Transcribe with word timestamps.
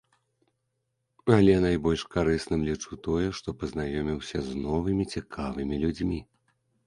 Але 1.35 1.53
найбольш 1.65 2.05
карысным 2.15 2.63
лічу 2.69 2.93
тое, 3.07 3.27
што 3.39 3.49
пазнаёміўся 3.63 4.37
з 4.49 4.57
новымі 4.65 5.03
цікавымі 5.17 5.75
людзьмі. 5.85 6.19